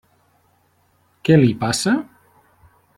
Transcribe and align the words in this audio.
Què 1.29 1.39
li 1.43 1.53
passa? 1.65 1.97